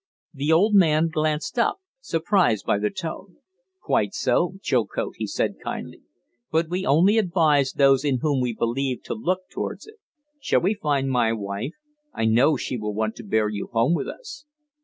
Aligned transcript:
The 0.33 0.51
old 0.51 0.73
man 0.73 1.09
glanced 1.09 1.59
up, 1.59 1.79
surprised 1.99 2.65
by 2.65 2.79
the 2.79 2.89
tone. 2.89 3.37
"Quite 3.79 4.15
so, 4.15 4.53
Chilcote," 4.63 5.13
he 5.17 5.27
said, 5.27 5.59
kindly. 5.63 6.01
"But 6.51 6.69
we 6.71 6.87
only 6.87 7.19
advise 7.19 7.73
those 7.73 8.03
in 8.03 8.17
whom 8.17 8.41
we 8.41 8.51
believe 8.55 9.03
to 9.03 9.13
look 9.13 9.41
towards 9.51 9.85
it. 9.85 9.97
Shall 10.39 10.61
we 10.61 10.73
find 10.73 11.11
my 11.11 11.33
wife? 11.33 11.73
I 12.15 12.25
know 12.25 12.57
she 12.57 12.77
will 12.77 12.95
want 12.95 13.15
to 13.17 13.23
bear 13.23 13.47
you 13.47 13.69
home 13.73 13.93
with 13.93 14.07
us." 14.07 14.45